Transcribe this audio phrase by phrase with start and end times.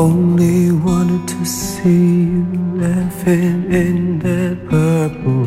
[0.00, 5.39] Only wanted to see you laughing in that purple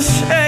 [0.00, 0.43] such a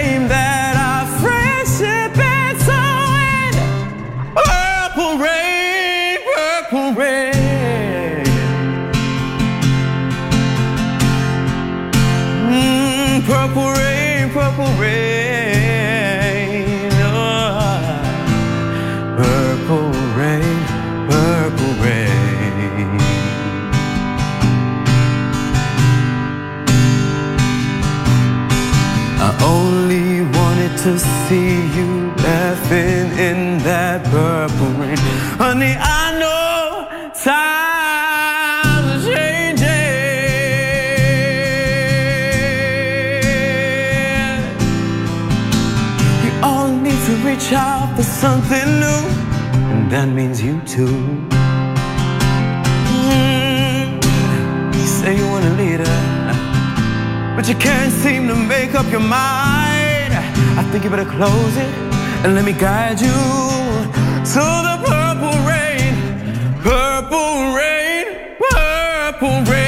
[31.29, 31.89] see you
[32.29, 34.97] laughing in that purple rain.
[35.43, 36.87] Honey, I know
[37.29, 39.67] times are changing.
[46.23, 49.03] We all need to reach out for something new,
[49.73, 50.97] and that means you too.
[52.95, 53.99] Mm.
[54.75, 55.95] You say you want a leader
[57.37, 59.76] but you can't seem to make up your mind.
[60.59, 61.73] I think you better close it
[62.25, 63.13] and let me guide you
[64.33, 65.95] to the purple rain,
[66.63, 69.66] purple rain, purple rain.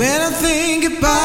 [0.00, 1.19] When I think about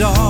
[0.00, 0.29] door.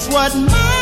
[0.00, 0.73] Something up ahead.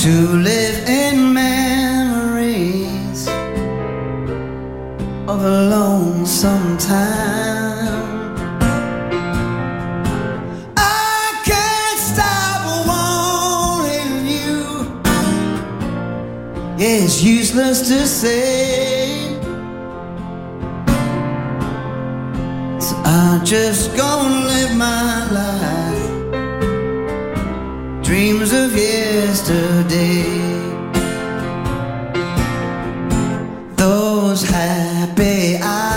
[0.00, 3.28] to live in memories
[5.28, 8.34] of a lonesome time.
[10.74, 14.62] I can't stop wanting you.
[16.78, 19.36] Yeah, it's useless to say.
[22.80, 25.89] So I just gonna live my life
[28.10, 30.24] dreams of yesterday.
[33.76, 35.89] Those happy eyes.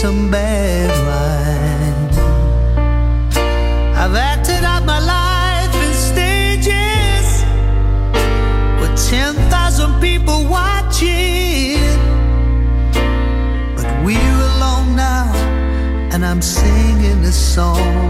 [0.00, 2.08] some bad wine.
[3.94, 7.26] I've acted out my life in stages
[8.80, 11.98] with 10,000 people watching.
[13.76, 15.34] But we're alone now,
[16.12, 18.09] and I'm singing this song.